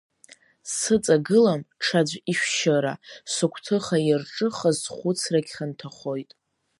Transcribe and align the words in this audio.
Сыҵагылам 0.75 1.61
ҽаӡә 1.83 2.15
ишәшьыра, 2.31 2.93
сыгәҭыха 3.33 3.97
иарҿыхаз 4.07 4.77
схәыцрагь 4.83 5.49
хьанҭахоит… 5.55 6.31